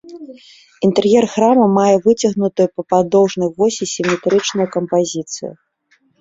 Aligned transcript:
Інтэр'ер 0.87 1.25
храма 1.33 1.65
мае 1.79 1.95
выцягнутую 2.05 2.67
па 2.77 2.81
падоўжнай 2.95 3.49
восі 3.61 3.83
сіметрычную 3.93 4.67
кампазіцыю. 4.79 5.53